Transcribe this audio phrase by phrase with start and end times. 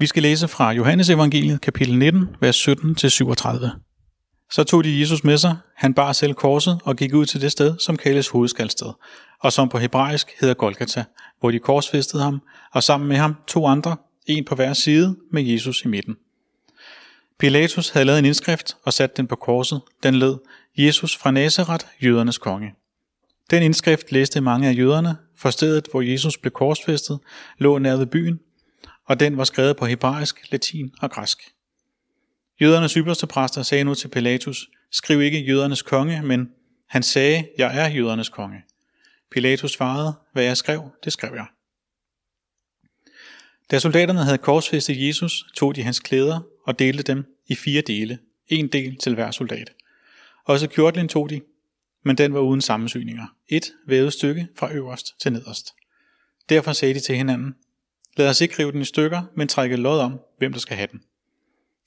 [0.00, 3.68] Vi skal læse fra Johannes evangeliet kapitel 19, vers 17-37.
[4.50, 7.52] Så tog de Jesus med sig, han bar selv korset og gik ud til det
[7.52, 8.92] sted, som kaldes hovedskaldsted,
[9.40, 11.04] og som på hebraisk hedder Golgata,
[11.40, 12.40] hvor de korsfæstede ham,
[12.72, 16.16] og sammen med ham to andre, en på hver side, med Jesus i midten.
[17.38, 19.80] Pilatus havde lavet en indskrift og sat den på korset.
[20.02, 20.36] Den lød,
[20.78, 22.70] Jesus fra Nazareth, jødernes konge.
[23.50, 27.18] Den indskrift læste mange af jøderne, for stedet, hvor Jesus blev korsfæstet,
[27.58, 28.38] lå nær ved byen,
[29.08, 31.38] og den var skrevet på hebraisk, latin og græsk.
[32.60, 36.50] Jødernes ypperste præster sagde nu til Pilatus, skriv ikke jødernes konge, men
[36.88, 38.62] han sagde, jeg er jødernes konge.
[39.30, 41.46] Pilatus svarede, hvad jeg skrev, det skrev jeg.
[43.70, 48.18] Da soldaterne havde korsfæstet Jesus, tog de hans klæder og delte dem i fire dele,
[48.48, 49.72] en del til hver soldat.
[50.44, 51.40] Også kjortlen tog de,
[52.04, 53.26] men den var uden sammensyninger.
[53.48, 55.74] Et vævet stykke fra øverst til nederst.
[56.48, 57.54] Derfor sagde de til hinanden,
[58.18, 60.88] lad os ikke rive den i stykker, men trække lod om, hvem der skal have
[60.92, 61.00] den.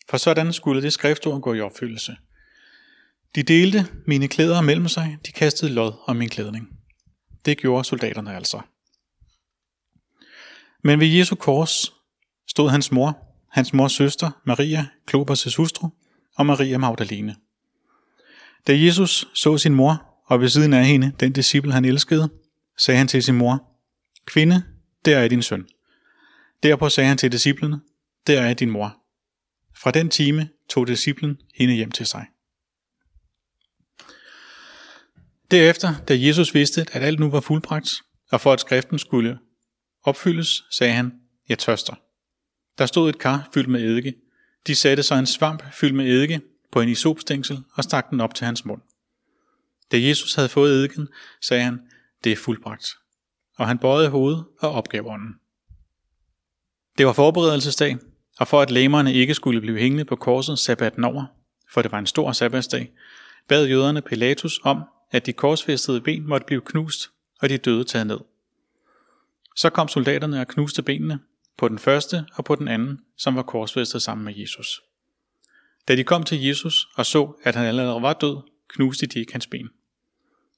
[0.09, 2.17] For sådan skulle det skriftord gå i opfyldelse.
[3.35, 6.69] De delte mine klæder mellem sig, de kastede lod om min klædning.
[7.45, 8.61] Det gjorde soldaterne altså.
[10.83, 11.93] Men ved Jesu kors
[12.47, 13.17] stod hans mor,
[13.51, 15.89] hans mors søster, Maria, Klopas' hustru,
[16.35, 17.35] og Maria Magdalene.
[18.67, 22.29] Da Jesus så sin mor, og ved siden af hende den disciple han elskede,
[22.77, 23.63] sagde han til sin mor,
[24.25, 24.63] Kvinde,
[25.05, 25.65] der er din søn.
[26.63, 27.81] Derpå sagde han til disciplene,
[28.27, 28.97] der er din mor.
[29.77, 32.25] Fra den time tog disciplen hende hjem til sig.
[35.51, 37.89] Derefter, da Jesus vidste, at alt nu var fuldbragt,
[38.31, 39.39] og for at skriften skulle
[40.03, 41.13] opfyldes, sagde han,
[41.49, 41.95] jeg tørster.
[42.77, 44.13] Der stod et kar fyldt med eddike.
[44.67, 48.35] De satte sig en svamp fyldt med eddike på en isopstængsel og stak den op
[48.35, 48.81] til hans mund.
[49.91, 51.07] Da Jesus havde fået eddiken,
[51.41, 51.79] sagde han,
[52.23, 52.87] det er fuldbragt.
[53.57, 55.40] Og han bøjede hovedet og opgav ånden.
[57.01, 57.97] Det var forberedelsesdag,
[58.39, 61.25] og for at læmerne ikke skulle blive hængende på korset sabbaten over,
[61.71, 62.91] for det var en stor sabbatsdag,
[63.47, 67.09] bad jøderne Pilatus om, at de korsfæstede ben måtte blive knust,
[67.39, 68.19] og de døde taget ned.
[69.55, 71.19] Så kom soldaterne og knuste benene
[71.57, 74.81] på den første og på den anden, som var korsfæstet sammen med Jesus.
[75.87, 78.37] Da de kom til Jesus og så, at han allerede var død,
[78.69, 79.69] knuste de ikke hans ben.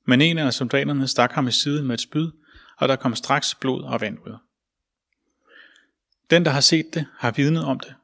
[0.06, 2.32] Men en af soldaterne stak ham i siden med et spyd,
[2.78, 4.38] og der kom straks blod og vand ud.
[6.34, 7.96] Den, der har set det, har vidnet om det,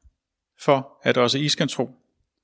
[0.59, 1.89] for at også I skal tro,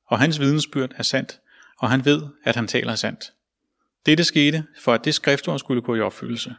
[0.08, 1.40] og hans vidensbyrd er sandt,
[1.80, 3.34] og han ved, at han taler sandt.
[4.06, 6.56] Dette skete, for at det skriftord skulle gå i opfyldelse.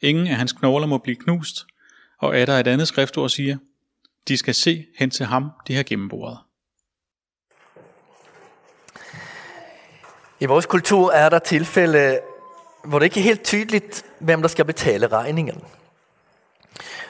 [0.00, 1.66] Ingen af hans knogler må blive knust,
[2.18, 3.56] og er der et andet skriftord siger,
[4.28, 6.38] de skal se hen til ham, de har gennemboret.
[10.40, 12.20] I vores kultur er der tilfælde,
[12.84, 15.62] hvor det ikke er helt tydeligt, hvem der skal betale regningen.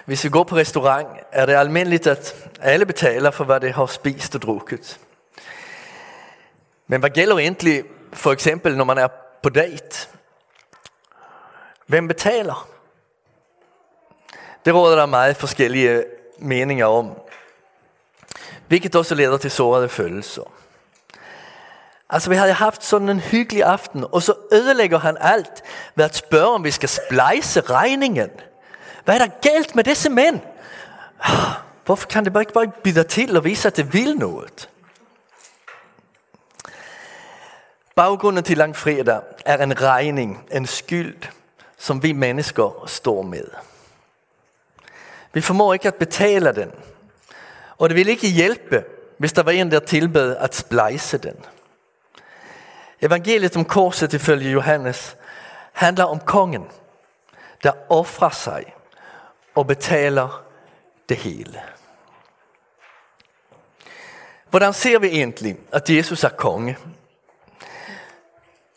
[0.04, 3.86] Hvis vi går på restaurant, er det almindeligt, at alle betaler for, hvad de har
[3.86, 5.00] spist og drukket.
[6.86, 9.08] Men hvad gælder egentlig for eksempel, når man er
[9.42, 10.08] på date?
[11.86, 12.68] Hvem betaler?
[14.64, 16.04] Det råder der meget forskellige
[16.38, 17.20] meninger om.
[18.68, 20.52] Hvilket også leder til sårede følelser.
[22.10, 25.62] Altså vi havde haft sådan en hyggelig aften, og så ødelægger han alt
[25.94, 28.30] ved at spørge, om vi skal splice regningen.
[29.06, 30.40] Hvad er der galt med disse mænd?
[31.84, 34.68] Hvorfor kan det bare ikke bare bide til og vise, at det vil noget?
[37.96, 41.16] Baggrunden til langfredag er en regning, en skyld,
[41.78, 43.44] som vi mennesker står med.
[45.32, 46.72] Vi formår ikke at betale den,
[47.78, 48.84] og det vil ikke hjælpe,
[49.18, 51.44] hvis der var en, der tilbød at splejse den.
[53.02, 55.16] Evangeliet om korset ifølge Johannes
[55.72, 56.66] handler om kongen,
[57.62, 58.75] der offrer sig
[59.56, 60.44] og betaler
[61.08, 61.60] det hele.
[64.50, 66.78] Hvordan ser vi egentlig, at Jesus er konge?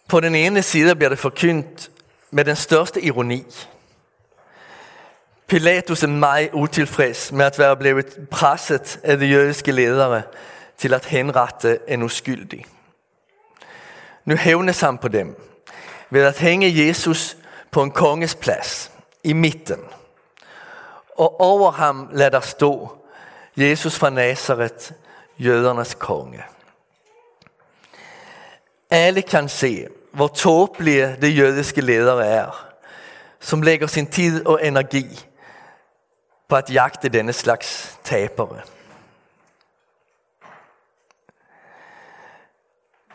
[0.07, 1.91] På den ene side bliver det forkyndt
[2.31, 3.45] med den største ironi.
[5.47, 10.21] Pilatus er meget utilfreds med at være blevet presset af de jødiske ledere
[10.77, 12.65] til at henrette en uskyldig.
[14.25, 15.35] Nu hævnes han på dem
[16.09, 17.37] ved at hænge Jesus
[17.71, 18.91] på en konges plads
[19.23, 19.79] i midten.
[21.19, 22.97] Og over ham lader der stå
[23.57, 24.91] Jesus fra Nazareth,
[25.39, 26.43] jødernes konge.
[28.89, 32.67] Alle kan se, hvor tåbelige de jødiske ledere er,
[33.39, 35.25] som lægger sin tid og energi
[36.47, 38.61] på at jagte denne slags tabere.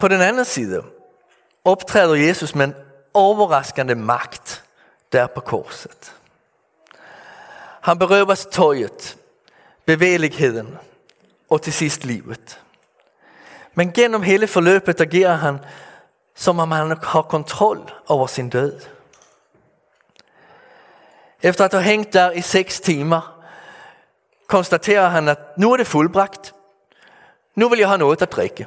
[0.00, 0.82] På den anden side
[1.64, 2.74] optræder Jesus med en
[3.14, 4.64] overraskende magt
[5.12, 6.14] der på korset.
[7.84, 9.16] Han berøves tøjet,
[9.84, 10.78] bevægeligheden
[11.50, 12.60] og til sidst livet.
[13.74, 15.58] Men gennem hele forløbet agerer han,
[16.34, 18.80] som om han har kontrol over sin død.
[21.42, 23.42] Efter at have hængt der i seks timer,
[24.46, 26.54] konstaterer han, at nu er det fuldbragt.
[27.54, 28.66] Nu vil jeg have noget at drikke.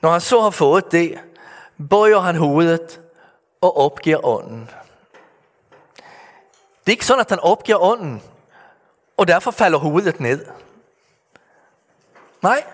[0.00, 1.18] Når han så har fået det,
[1.90, 3.00] bøjer han hovedet
[3.60, 4.70] og opgiver ånden.
[6.86, 8.22] Det er ikke sådan, at han opgiver ånden,
[9.16, 10.46] og derfor falder hovedet ned.
[12.42, 12.64] Nej,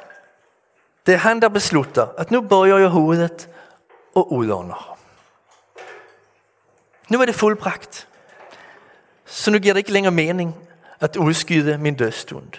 [1.07, 3.49] det er han, der beslutter, at nu bøjer jeg hovedet
[4.15, 4.99] og udånder.
[7.09, 8.09] Nu er det fuldbragt.
[9.25, 10.69] Så nu giver det ikke længere mening
[11.01, 12.53] at udskyde min dødsstund.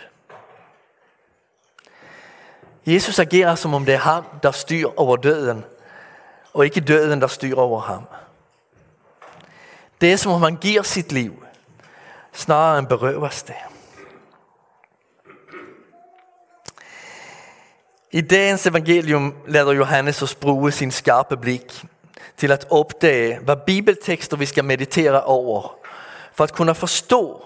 [2.85, 5.65] Jesus agerer som om det er ham, der styrer over døden,
[6.53, 8.03] og ikke døden, der styrer over ham.
[10.01, 11.42] Det er som om han giver sit liv,
[12.33, 13.55] snarere end berøves det.
[18.11, 21.85] I dagens evangelium lader Johannes os bruge sin skarpe blik
[22.37, 25.75] til at opdage, hvad bibeltekster vi skal meditere over,
[26.33, 27.45] for at kunne forstå,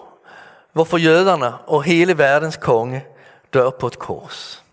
[0.74, 3.06] hvorfor jøderne og hele verdens konge
[3.54, 4.64] dør på et kors.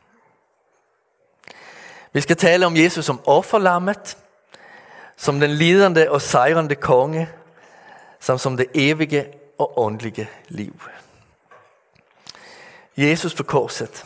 [2.12, 4.16] Vi skal tale om Jesus som offerlammet,
[5.16, 7.28] som den lidende og sejrende konge,
[8.20, 9.24] samt som det evige
[9.58, 10.82] og åndelige liv.
[12.96, 14.04] Jesus på korset,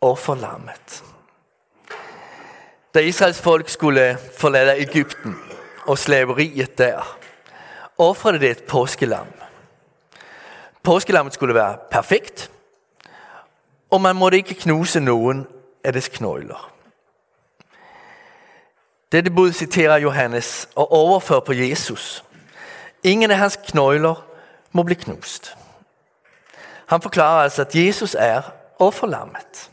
[0.00, 1.04] offerlammet.
[2.94, 5.36] Da Israels folk skulle forlade Ægypten
[5.86, 7.18] og slaveriet der,
[7.98, 9.26] offrede det et påskelam.
[10.82, 12.50] Påskelammet skulle være perfekt,
[13.90, 15.46] og man måtte ikke knuse nogen
[15.84, 16.72] af dets knøjler.
[19.12, 22.24] Dette bud citerer Johannes og overfører på Jesus.
[23.02, 24.29] Ingen af hans knøjler
[24.72, 25.56] må blive knust.
[26.86, 28.42] Han forklarer altså, at Jesus er
[28.78, 29.70] offerlammet.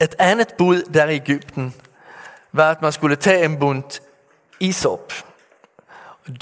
[0.00, 1.74] Et andet bud der i Ægypten
[2.52, 4.02] var, at man skulle tage en bunt
[4.60, 5.12] isop,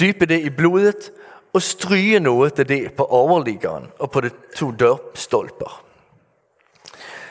[0.00, 1.10] dyppe det i blodet
[1.52, 5.84] og stryge noget af det på overliggeren og på de to dørstolper.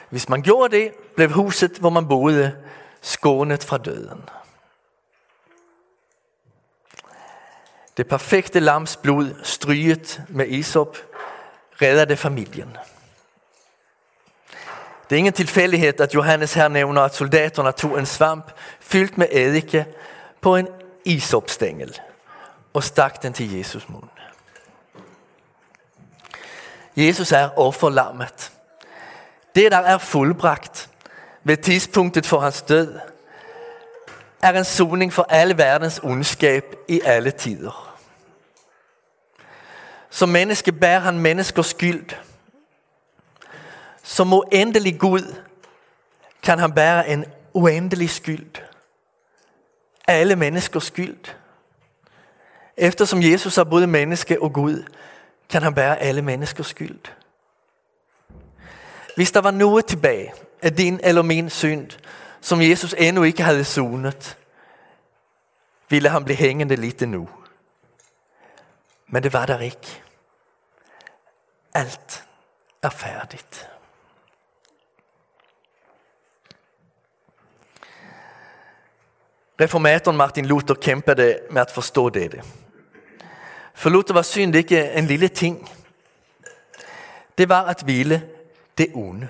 [0.10, 2.56] Hvis man gjorde det, blev huset, hvor man boede,
[3.02, 4.30] skånet fra døden.
[8.02, 10.98] Det perfekte lams blod, stryget med isop,
[11.82, 12.78] reddede familien.
[15.10, 19.28] Det er ingen tilfældighed, at Johannes her nævner, at soldaterna tog en svamp fyldt med
[19.32, 19.86] eddike
[20.42, 20.68] på en
[21.06, 22.00] isopstængel
[22.74, 24.10] og stak den til Jesus mund.
[26.96, 28.52] Jesus er offerlammet.
[29.56, 30.90] Det, der er fuldbragt
[31.44, 33.00] ved tidspunktet for hans død,
[34.42, 37.91] er en soning for alle verdens ondskab i alle tider.
[40.14, 42.10] Som menneske bærer han menneskers skyld.
[44.04, 45.36] Som uendelig Gud
[46.44, 48.56] kan han bære en uendelig skyld.
[50.08, 51.26] Alle menneskers skyld.
[52.78, 54.84] Eftersom Jesus er både menneske og Gud,
[55.50, 57.00] kan han bære alle menneskers skyld.
[59.16, 61.90] Hvis der var noget tilbage af din eller min synd,
[62.42, 64.38] som Jesus endnu ikke havde sonet,
[65.90, 67.30] ville han blive hængende lidt nu.
[69.14, 70.04] Men det var der ikke.
[71.74, 72.24] Alt
[72.84, 73.70] er færdigt.
[79.62, 82.44] Reformatoren Martin Luther kæmpede med at forstå dette.
[83.74, 85.70] For Luther var synd ikke en lille ting.
[87.38, 88.30] Det var at hvile
[88.78, 89.30] det onde.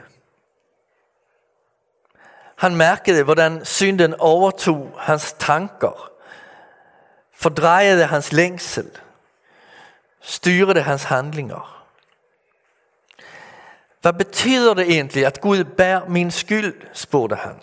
[2.57, 6.11] Han mærkede, hvordan synden overtog hans tanker,
[7.33, 8.99] fordrejede hans længsel,
[10.21, 11.83] styrede hans handlinger.
[14.01, 17.55] Hvad betyder det egentlig, at Gud bærer min skyld, spurgte han.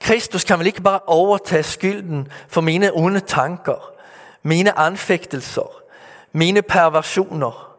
[0.00, 3.90] Kristus kan vel ikke bare overtage skylden for mine onde tanker,
[4.42, 5.82] mine anfægtelser,
[6.32, 7.76] mine perversioner,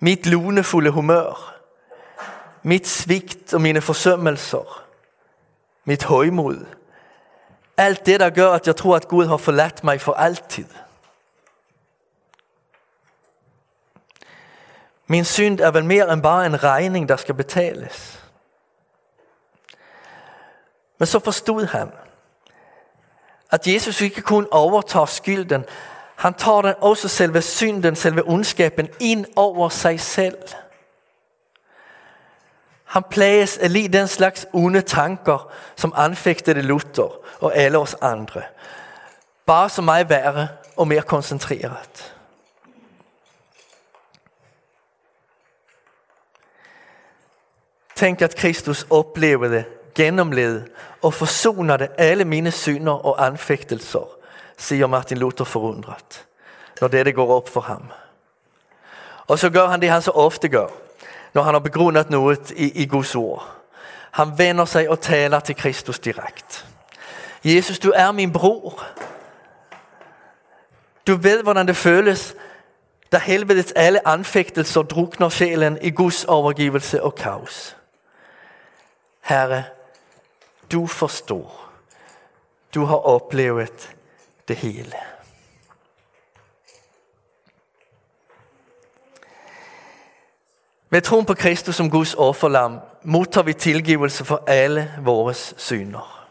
[0.00, 1.54] mit lunefulde humør,
[2.62, 4.84] mit svigt og mine forsømmelser,
[5.84, 6.66] mit højmod.
[7.76, 10.66] Alt det, der gør, at jeg tror, at Gud har forladt mig for altid.
[15.12, 18.20] Min synd er vel mere end bare en regning, der skal betales.
[20.98, 21.92] Men så forstod han,
[23.50, 25.64] at Jesus ikke kun overtager skylden,
[26.16, 30.38] han tager den også selve synden, selve ondskaben ind over sig selv.
[32.84, 38.42] Han plages af lige den slags onde tanker, som anfægtede Luther og alle os andre.
[39.46, 42.14] Bare så meget værre og mere koncentreret.
[48.02, 50.62] Tænk att Kristus oplevede, genomled
[51.00, 54.06] och försonade alla mina synder och anfægtelser,
[54.56, 56.24] säger Martin Luther förundrat,
[56.80, 57.82] när det går upp för ham.
[59.28, 60.68] Och så gør han det han så ofta gør,
[61.32, 63.42] när han har begrundat något i, i Guds ord.
[64.10, 66.66] Han vender sig og taler till Kristus direkt.
[67.42, 68.82] Jesus, du är min bror.
[71.06, 72.34] Du ved, hvordan det føles,
[73.12, 77.76] da helvedets alle anfægtelser drukner sjælen i Guds overgivelse og kaos.
[79.22, 79.64] Herre,
[80.72, 81.70] du forstår.
[82.74, 83.96] Du har oplevet
[84.48, 84.92] det hele.
[90.90, 96.28] Ved troen på Kristus som Guds offerlam modtager vi tilgivelse for alle vores synder.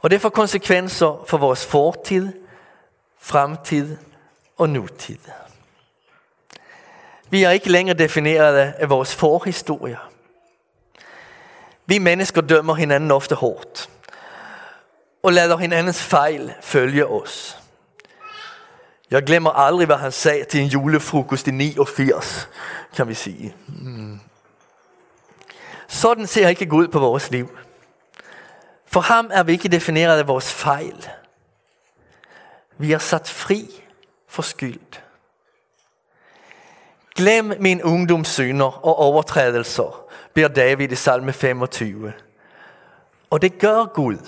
[0.00, 2.32] Og det får konsekvenser for vores fortid,
[3.18, 3.96] fremtid
[4.56, 5.18] og nutid.
[7.30, 9.98] Vi er ikke længere defineret af vores forhistorie,
[11.86, 13.90] vi mennesker dømmer hinanden ofte hårdt
[15.22, 17.58] og lader hinandens fejl følge os.
[19.10, 22.48] Jeg glemmer aldrig, hvad han sagde til en julefrokost i 89,
[22.96, 23.54] kan vi sige.
[23.66, 24.20] Mm.
[25.88, 27.58] Sådan ser ikke Gud på vores liv.
[28.86, 31.08] For ham er vi ikke defineret af vores fejl.
[32.78, 33.82] Vi er sat fri
[34.28, 35.05] for skyld.
[37.16, 40.04] Glem min ungdoms synder og overtrædelser,
[40.34, 42.12] beder David i salme 25.
[43.30, 44.18] Og det gør Gud.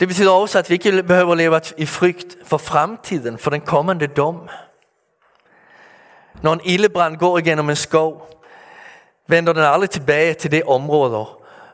[0.00, 4.06] Det betyder også, at vi ikke behøver leve i frygt for fremtiden, for den kommende
[4.06, 4.48] dom.
[6.42, 8.42] Når en ildebrand går igennem en skov,
[9.26, 11.26] vender den aldrig tilbage til det område,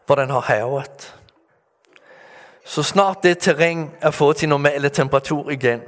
[0.06, 1.14] hvor den har havet.
[2.64, 5.80] Så snart det terræn er fået til normale temperatur igen,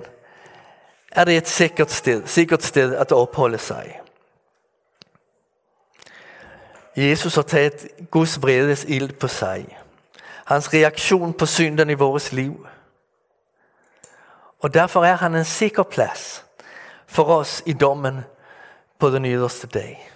[1.16, 4.00] er det et sikkert sted, sikkert sted at opholde sig.
[6.96, 9.78] Jesus har taget Guds vredes ild på sig.
[10.44, 12.66] Hans reaktion på synden i vores liv.
[14.60, 16.44] Og derfor er han en sikker plads
[17.06, 18.20] for os i dommen
[18.98, 20.12] på den yderste dag.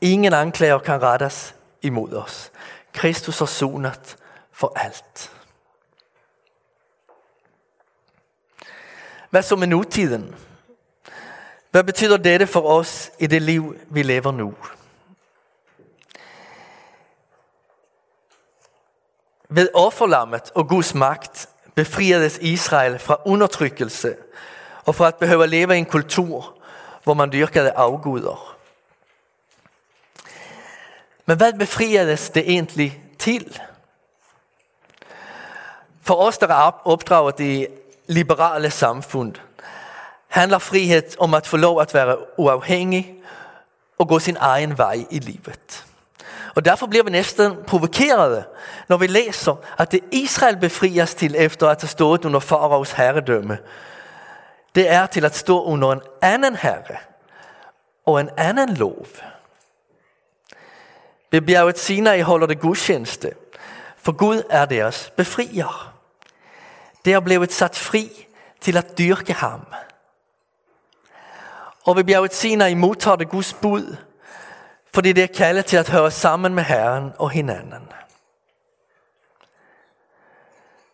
[0.00, 2.50] Ingen anklager kan rettes imod os.
[2.92, 4.16] Kristus har sonat
[4.52, 5.37] for alt.
[9.30, 10.34] Hvad så med nutiden?
[11.70, 14.54] Hvad betyder dette for os i det liv, vi lever nu?
[19.48, 24.16] Ved offerlammet og Guds magt befriades Israel fra undertrykkelse
[24.84, 26.58] og fra at behøve at leve i en kultur,
[27.04, 28.56] hvor man dyrkede afguder.
[31.26, 33.60] Men hvad befriades det egentlig til?
[36.02, 37.66] For os, der er opdraget i
[38.08, 39.34] liberale samfund,
[40.28, 43.14] handler frihed om at få lov at være uafhængig
[43.98, 45.84] og gå sin egen vej i livet.
[46.54, 48.44] Og derfor bliver vi næsten provokerede,
[48.88, 53.58] når vi læser, at det Israel befries til efter at have stået under faraos herredømme,
[54.74, 56.96] det er til at stå under en anden herre
[58.06, 59.06] og en anden lov.
[61.30, 63.32] Ved bjerget Sinai holder det gudstjeneste,
[63.96, 65.97] for Gud er deres befrier.
[67.08, 68.26] Det er blevet sat fri
[68.60, 69.66] til at dyrke ham.
[71.84, 73.96] Og ved bjerget Sinai modtager det Guds bud,
[74.94, 77.88] fordi det er kaldet til at høre sammen med Herren og hinanden.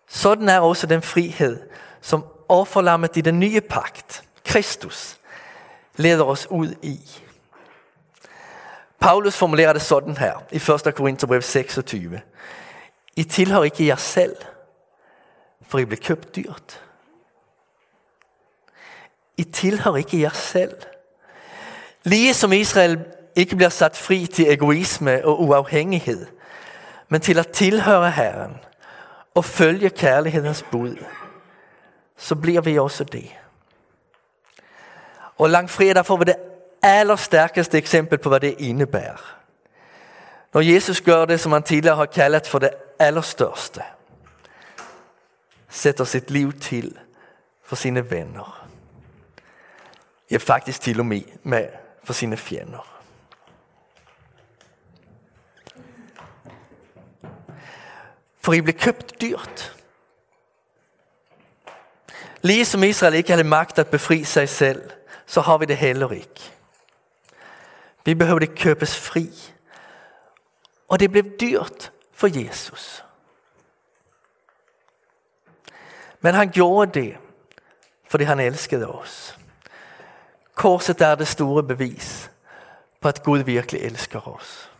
[0.09, 1.61] Sådan er også den frihed,
[2.01, 5.19] som offerlammet i den nye pagt, Kristus,
[5.97, 7.01] leder os ud i.
[9.01, 10.57] Paulus formulerer det sådan her i
[10.87, 10.95] 1.
[10.95, 12.21] Korintherbrev 26.
[13.17, 14.37] I tilhører ikke jer selv,
[15.75, 16.83] for I blev købt dyrt.
[19.37, 20.77] I tilhører ikke jer selv.
[22.05, 23.05] Lige som Israel
[23.37, 26.27] ikke bliver sat fri til egoisme og uafhængighed,
[27.09, 28.57] men til at tilhøre Herren
[29.35, 30.97] og følge kærlighedens bud,
[32.17, 33.31] så bliver vi også det.
[35.39, 36.37] Og langfredag får vi det
[36.83, 39.37] allerstærkeste eksempel på, hvad det indebærer.
[40.53, 43.83] Når Jesus gør det, som han tidligere har kaldet for det allerstørste.
[45.75, 46.99] Sætter sit liv til
[47.65, 48.69] for sine venner.
[50.31, 51.69] Ja, faktisk til og med, med
[52.05, 53.01] for sine fjender.
[58.41, 59.77] For I blev købt dyrt.
[62.43, 64.91] Ligesom Israel ikke havde magt at befri sig selv,
[65.27, 66.53] så har vi det heller ikke.
[68.05, 69.31] Vi behøvede købes fri.
[70.89, 73.05] Og det blev dyrt for Jesus.
[76.25, 77.17] Men han gjorde det,
[78.09, 79.39] fordi han elskede os.
[80.55, 82.31] Korset er det store bevis
[83.01, 84.71] på at Gud virkelig elsker os.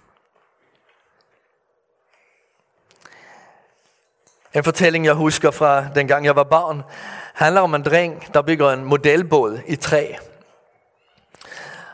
[4.55, 6.83] En fortælling, jeg husker fra den gang jeg var barn,
[7.35, 10.13] handler om en dreng, der bygger en modelbåd i træ.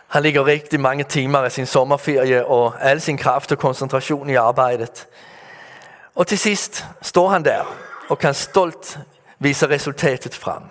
[0.08, 4.34] Han ligger rigtig mange timer af sin sommerferie og al sin kraft og koncentration i
[4.34, 5.08] arbejdet.
[6.14, 7.76] Og til sidst står han der
[8.08, 8.98] og kan stolt
[9.40, 10.62] viser resultatet frem.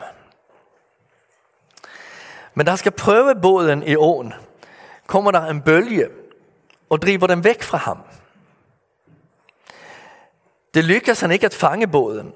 [2.53, 4.33] Men der skal prøve båden i åen,
[5.07, 6.09] kommer der en bølge
[6.89, 7.97] og driver den væk fra ham.
[10.73, 12.33] Det lykkes han ikke at fange båden,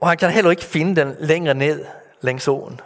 [0.00, 1.84] og han kan heller ikke finde den længere ned
[2.20, 2.80] längs åen.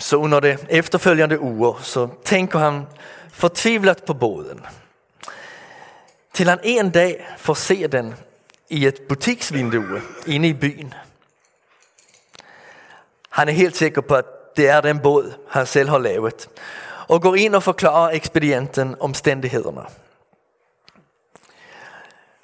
[0.00, 2.86] Så under det efterfølgende uger så tænker han
[3.32, 4.66] fortvivlet på båden.
[6.32, 8.14] Til han en dag får se den
[8.68, 10.94] i et butiksvindue inde i byen.
[13.30, 14.24] Han er helt sikker på, at
[14.56, 16.48] det er den båd, han selv har lavet,
[17.08, 19.82] og går ind og forklarer ekspedienten omstændighederne.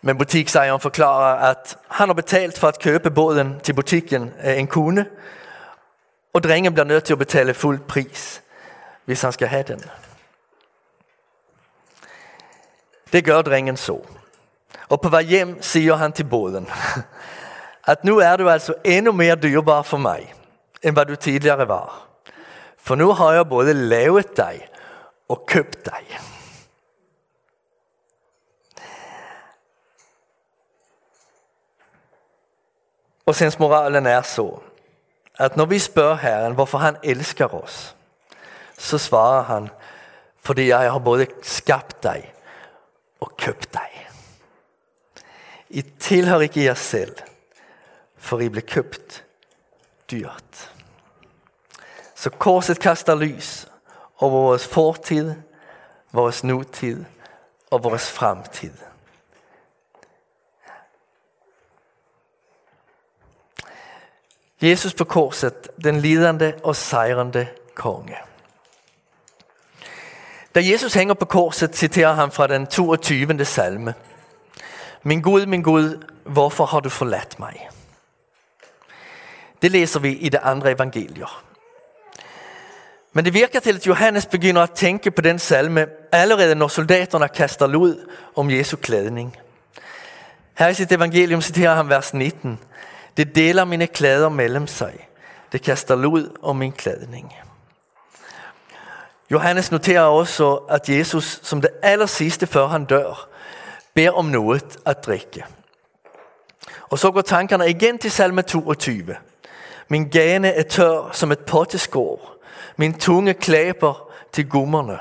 [0.03, 4.67] Men butiksejeren forklarer, at han har betalt for at købe båden til butikken af en
[4.67, 5.07] kunde,
[6.33, 8.43] og drengen bliver nødt til at betale fuld pris,
[9.05, 9.85] hvis han skal have den.
[13.13, 14.07] Det gør drengen så.
[14.93, 16.69] Og på vej hjem siger han til båden,
[17.93, 20.35] at nu er du altså endnu mere dyrbar for mig,
[20.83, 22.09] end hvad du tidligere var.
[22.79, 24.69] For nu har jeg både lavet dig
[25.29, 26.19] og købt dig.
[33.27, 34.59] Og moralen er så,
[35.39, 37.97] at når vi spørger Herren, hvorfor han elsker os,
[38.79, 39.69] så svarer han,
[40.43, 42.35] fordi jeg har både skabt dig
[43.21, 43.92] og købt dig.
[45.75, 47.17] I tilhører ikke jer selv,
[48.17, 49.25] for I blev købt
[50.11, 50.73] dyrt.
[52.15, 53.69] Så korset kaster lys
[54.19, 55.35] over vores fortid,
[56.13, 57.05] vores nutid
[57.71, 58.73] og vores fremtid.
[64.63, 68.17] Jesus på korset, den lidende og sejrende konge.
[70.55, 73.45] Da Jesus hænger på korset, citerer han fra den 22.
[73.45, 73.95] salme.
[75.03, 77.69] Min Gud, min Gud, hvorfor har du forladt mig?
[79.63, 81.45] Det læser vi i det andre evangelier.
[83.13, 87.29] Men det virker til, at Johannes begynder at tænke på den salme allerede når soldaterne
[87.29, 89.37] kaster lud om Jesu klædning.
[90.55, 92.59] Her i sit evangelium citerer han vers 19.
[93.17, 95.09] Det deler mine klæder mellem sig.
[95.53, 97.35] Det kaster lud om min klædning.
[99.31, 103.29] Johannes noterer også, at Jesus som det aller sidste før han dør,
[103.95, 105.45] ber om noget at drikke.
[106.91, 109.17] Og så går tankerne igen til salme 22.
[109.89, 112.37] Min gane er tør som et potteskår.
[112.77, 114.99] Min tunge klæber til gummerne.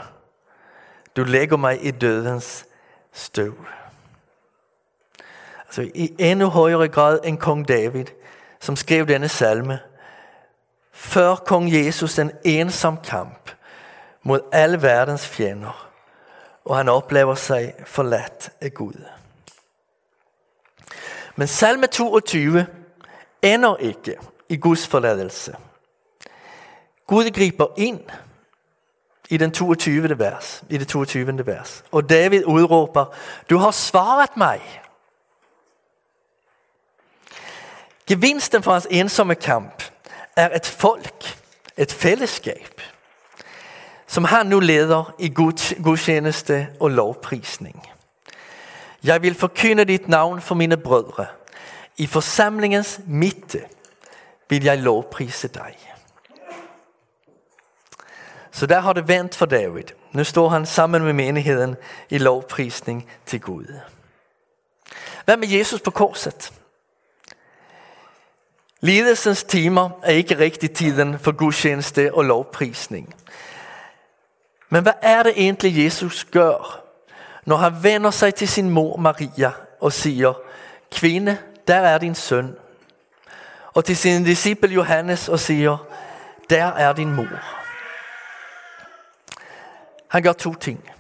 [1.16, 2.66] Du lægger mig i dødens
[3.14, 3.54] støv.
[5.66, 8.06] Altså i endnu højere grad end kong David,
[8.60, 9.80] som skrev denne salme,
[10.92, 13.52] før kong Jesus en ensom kamp
[14.24, 15.91] mod alle verdens fjender,
[16.66, 19.06] og han oplever sig forladt af Gud.
[21.36, 22.68] Men salme 22
[23.42, 24.16] ender ikke
[24.50, 25.56] i Guds forladelse.
[27.08, 28.00] Gud griber ind
[29.30, 30.20] i den 22.
[30.20, 31.46] vers, i det 22.
[31.46, 31.84] vers.
[31.92, 33.06] Og David udråber,
[33.50, 34.82] du har svaret mig.
[38.08, 39.84] Gevinsten for hans ensomme kamp
[40.36, 41.38] er et folk,
[41.78, 42.82] et fællesskab,
[44.12, 45.30] som han nu leder i
[45.84, 47.90] gudstjeneste og lovprisning.
[49.04, 51.26] Jeg vil forkynde dit navn for mine brødre.
[51.98, 53.62] I forsamlingens midte
[54.50, 55.78] vil jeg lovprise dig.
[58.52, 59.84] Så der har det vendt for David.
[60.12, 61.76] Nu står han sammen med menigheden
[62.10, 63.80] i lovprisning til Gud.
[65.26, 66.54] Hvad med Jesus på korset?
[68.82, 73.16] Lidelsens timer er ikke rigtig tiden for gudstjeneste og lovprisning.
[74.74, 76.84] Men hvad er det egentlig Jesus gør,
[77.46, 80.34] når han vender sig til sin mor Maria og siger,
[80.92, 82.56] kvinde, der er din søn.
[83.74, 85.78] Og til sin disciple Johannes og siger,
[86.50, 87.28] der er din mor.
[90.08, 90.92] Han gør to ting.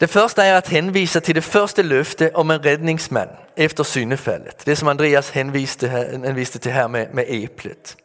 [0.00, 4.66] Det første er at henvise til det første løfte om en redningsmand efter syndefaldet.
[4.66, 5.88] Det som Andreas henviste,
[6.24, 7.96] henviste til her med, med æblet.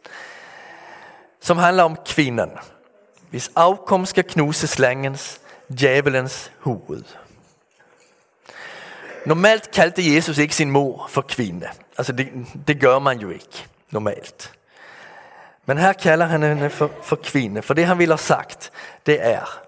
[1.40, 2.50] Som handler om kvinden,
[3.32, 5.40] hvis afkom skal knuse slangens,
[5.78, 7.04] djævelens hoved.
[9.26, 11.68] Normalt kaldte Jesus ikke sin mor for kvinde.
[11.98, 12.28] Altså det,
[12.66, 14.54] det gør man jo ikke normalt.
[15.66, 18.72] Men her kalder han henne for, for kvinde, for det han ville have sagt,
[19.06, 19.60] det er,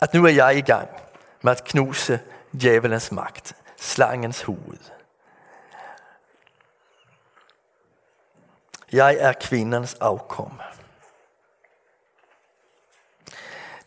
[0.00, 0.88] at nu er jeg i gang
[1.42, 2.20] med at knuse
[2.60, 4.78] djævelens magt, slangens hoved.
[8.92, 10.60] Jeg er kvindens afkom.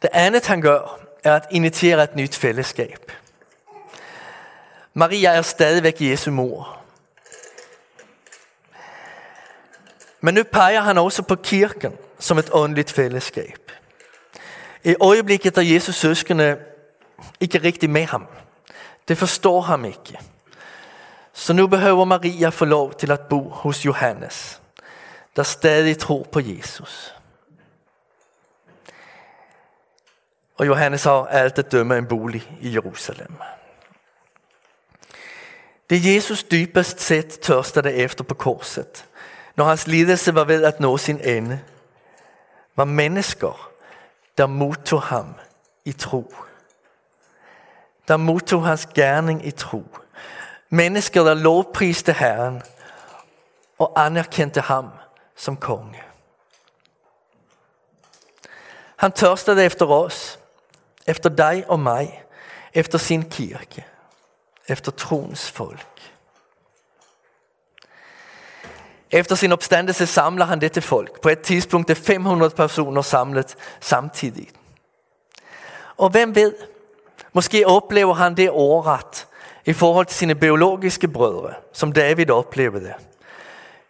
[0.01, 3.11] Det andet han gør, er at initiere et nyt fællesskab.
[4.93, 6.77] Maria er stadigvæk Jesu mor.
[10.21, 13.71] Men nu peger han også på kirken som et åndeligt fællesskab.
[14.83, 16.57] I øjeblikket er Jesus søskende
[17.39, 18.27] ikke rigtig med ham.
[19.07, 20.19] Det forstår ham ikke.
[21.33, 24.61] Så nu behøver Maria få lov til at bo hos Johannes,
[25.35, 27.16] der stadig tror på Jesus.
[30.57, 33.33] Og Johannes har alt at dømme en bolig i Jerusalem.
[35.89, 39.05] Det Jesus dybest set tørstede efter på korset,
[39.55, 41.59] når hans lidelse var ved at nå sin ende,
[42.75, 43.71] var mennesker,
[44.37, 45.35] der modtog ham
[45.85, 46.33] i tro.
[48.07, 49.83] Der modtog hans gerning i tro.
[50.69, 52.61] Mennesker, der lovpriste Herren
[53.79, 54.89] og anerkendte ham
[55.35, 56.03] som konge.
[58.95, 60.36] Han tørstede efter os,
[61.07, 62.23] efter dig og mig,
[62.73, 63.85] efter sin kirke,
[64.67, 65.87] efter troens folk.
[69.11, 71.21] Efter sin opstandelse samler han det til folk.
[71.21, 74.49] På et tidspunkt er 500 personer samlet samtidig.
[75.97, 76.53] Og hvem ved,
[77.33, 79.27] måske oplever han det overret
[79.65, 82.93] i forhold til sine biologiske brødre, som David oplevede.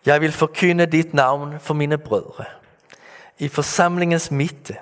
[0.05, 2.45] Jeg vil forkynde dit navn for mine brødre.
[3.39, 4.77] I forsamlingens midte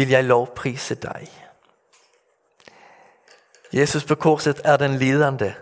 [0.00, 1.28] vil jeg lovprise dig.
[3.72, 5.54] Jesus på korset er den lidende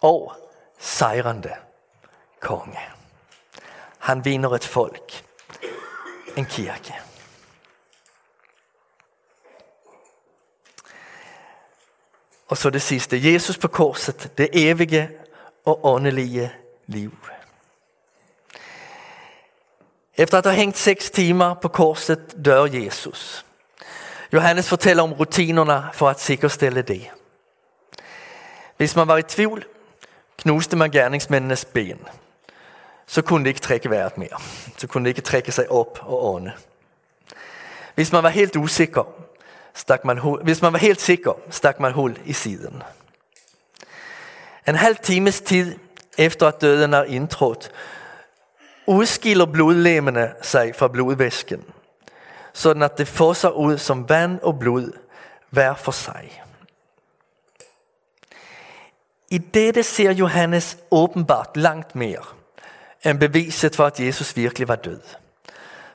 [0.00, 0.32] og
[0.78, 1.54] sejrende
[2.40, 2.78] konge.
[3.98, 5.24] Han vinder et folk,
[6.36, 6.94] en kirke.
[12.46, 15.10] Og så det sidste, Jesus på korset, det evige
[15.64, 16.52] og åndelige
[16.86, 17.12] liv.
[20.16, 23.44] Efter at have hængt seks timer på korset dør Jesus.
[24.32, 27.10] Johannes fortæller om rutinerne for at sikkerstille det.
[28.76, 29.64] Hvis man var i tvivl,
[30.38, 31.98] knuste man gerningsmændenes ben.
[33.06, 34.40] Så kunne det ikke trække vejret mere.
[34.76, 36.52] Så kunne det ikke trække sig op og ånde.
[37.94, 39.04] Hvis man var helt usikker,
[39.74, 42.82] stak man hul, hvis man var helt sikker, stak man hul i siden.
[44.68, 45.78] En halv times tid
[46.18, 47.70] efter at døden er indtrådt,
[48.86, 51.64] udskiller blodlemmene sig fra blodvæsken,
[52.52, 54.92] sådan at det fosser ud som vand og blod
[55.50, 56.42] hver for sig.
[59.30, 62.24] I dette ser Johannes åbenbart langt mere
[63.04, 65.00] end beviset for, at Jesus virkelig var død.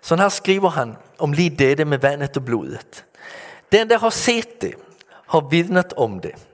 [0.01, 3.05] Sådan her skriver han om lige dette med vandet og blodet.
[3.71, 4.73] Den, der har set det,
[5.27, 6.47] har vidnet om det.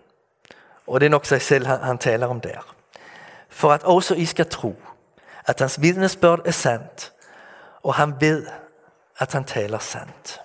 [0.87, 2.75] Og det er nok sig selv, han, han taler om der.
[3.49, 4.75] For at også I skal tro,
[5.45, 7.13] at hans vidnesbörd er sandt,
[7.83, 8.47] og han ved,
[9.19, 10.41] at han taler sandt.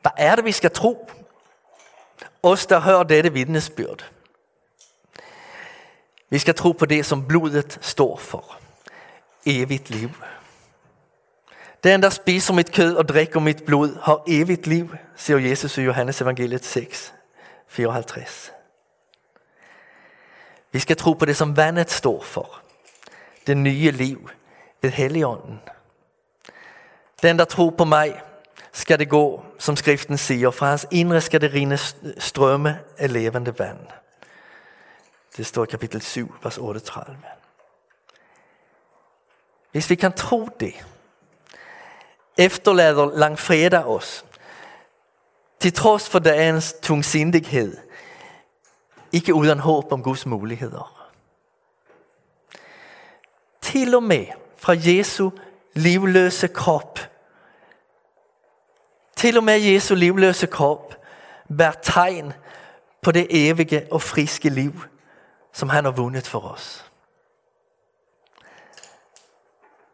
[0.00, 1.10] Hvad er det, vi skal tro?
[2.42, 4.10] Os, der hører dette vidnesbyrd.
[6.30, 8.58] Vi skal tro på det, som blodet står for.
[9.46, 10.10] Evigt liv.
[11.84, 15.82] Den, der spiser mit kød og drikker mit blod, har evigt liv, siger Jesus i
[15.82, 17.14] Johannes evangeliet 6,
[17.68, 18.52] 54.
[20.72, 22.60] Vi skal tro på det, som vandet står for.
[23.46, 24.30] Det nye liv
[24.82, 25.60] ved Helligånden.
[27.22, 28.22] Den, der tror på mig,
[28.72, 31.78] skal det gå, som skriften siger, fra hans indre skal det rine
[32.18, 33.78] strømme af levende vand.
[35.36, 37.16] Det står i kapitel 7, vers 38.
[39.72, 40.86] Hvis vi kan tro det,
[42.38, 44.24] efterlader langfredag os,
[45.60, 47.76] til trods for dagens tungsindighed,
[49.12, 51.08] ikke uden håb om Guds muligheder.
[53.60, 54.26] Til og med
[54.56, 55.30] fra Jesu
[55.74, 56.98] livløse krop,
[59.16, 60.94] til og med Jesu livløse krop,
[61.58, 62.32] bærer tegn
[63.02, 64.82] på det evige og friske liv,
[65.52, 66.84] som han har vundet for os.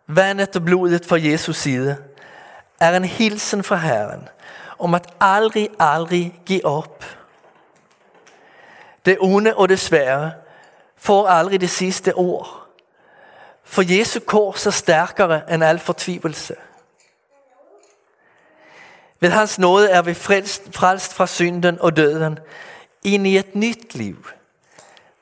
[0.07, 1.97] Vandet og blodet fra Jesus side
[2.81, 4.29] er en hilsen fra Herren
[4.79, 7.05] om at aldrig, aldrig give op.
[9.07, 10.33] Det onde og det svære
[10.97, 12.64] får aldrig det sidste ord.
[13.65, 16.55] For Jesu kors er stærkere end al fortvivelse.
[19.21, 22.39] Ved hans nåde er vi frelst, frelst fra synden og døden
[23.03, 24.27] ind i et nyt liv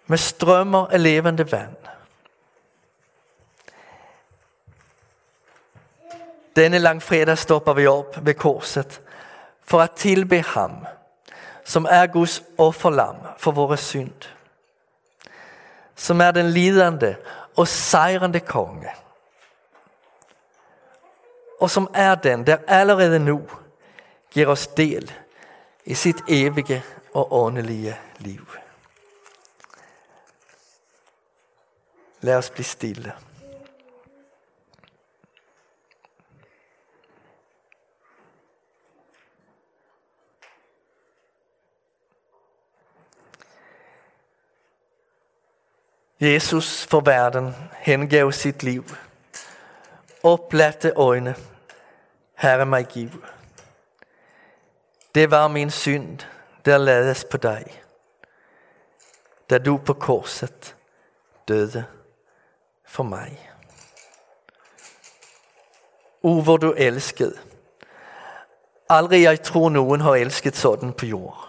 [0.06, 1.76] med strømmer af levende vand.
[6.56, 9.00] Denne langfredag stopper vi op ved korset
[9.64, 10.86] for at tilbe ham,
[11.64, 14.28] som er Guds offerlam for vores synd.
[15.96, 17.16] Som er den lidende
[17.56, 18.90] og sejrende konge.
[21.60, 23.48] Og som er den, der allerede nu
[24.30, 25.12] giver os del
[25.84, 26.82] i sit evige
[27.14, 28.46] og åndelige liv.
[32.20, 33.12] Lad os blive stille.
[46.22, 48.84] Jesus for verden hengav sit liv.
[50.22, 51.34] Oplagte øjne,
[52.34, 53.24] Herre mig giv.
[55.14, 56.18] Det var min synd,
[56.64, 57.82] der lades på dig,
[59.50, 60.76] da du på korset
[61.48, 61.84] døde
[62.84, 63.50] for mig.
[66.22, 67.38] O, hvor du elskede.
[68.88, 71.48] Aldrig jeg tror nogen har elsket sådan på jord.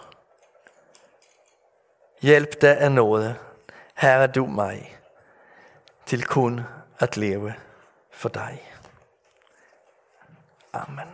[2.20, 3.36] Hjælp dig af noget,
[3.94, 4.96] Herre du mig,
[6.06, 6.60] til kun
[6.98, 7.54] at leve
[8.10, 8.62] for dig.
[10.72, 11.08] Amen.